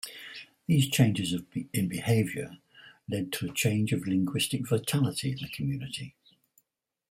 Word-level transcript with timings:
These 0.65 0.89
changes 0.89 1.31
in 1.73 1.87
behavior 1.87 2.57
lead 3.07 3.31
to 3.33 3.45
a 3.45 3.53
change 3.53 3.93
of 3.93 4.07
linguistic 4.07 4.67
vitality 4.67 5.33
in 5.33 5.37
the 5.37 5.47
community. 5.49 6.15